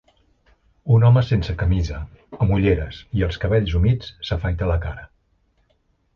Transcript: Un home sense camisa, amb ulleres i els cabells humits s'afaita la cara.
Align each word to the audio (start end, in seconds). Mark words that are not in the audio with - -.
Un 0.95 1.03
home 1.09 1.21
sense 1.27 1.53
camisa, 1.59 1.99
amb 2.39 2.55
ulleres 2.57 3.03
i 3.21 3.27
els 3.29 3.39
cabells 3.45 3.77
humits 3.81 4.11
s'afaita 4.31 4.73
la 4.73 4.81
cara. 4.89 5.07